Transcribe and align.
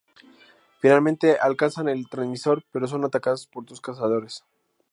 Finalmente 0.79 1.37
alcanzan 1.37 1.87
el 1.87 2.09
transmisor 2.09 2.65
pero 2.71 2.87
son 2.87 3.05
atacadas 3.05 3.45
por 3.45 3.67
dos 3.67 3.81
cazadores. 3.81 4.43